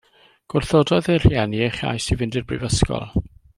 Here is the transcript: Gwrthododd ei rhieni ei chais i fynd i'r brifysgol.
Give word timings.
Gwrthododd 0.53 1.09
ei 1.15 1.19
rhieni 1.25 1.61
ei 1.67 1.71
chais 1.77 2.09
i 2.17 2.21
fynd 2.23 2.41
i'r 2.43 2.49
brifysgol. 2.53 3.07